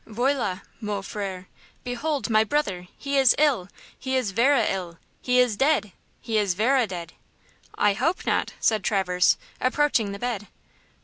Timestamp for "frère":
1.03-1.45